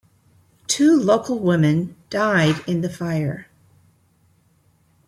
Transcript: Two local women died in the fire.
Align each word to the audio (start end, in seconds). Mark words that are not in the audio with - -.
Two 0.65 0.97
local 0.99 1.37
women 1.37 1.95
died 2.09 2.63
in 2.67 2.81
the 2.81 2.89
fire. 2.89 3.45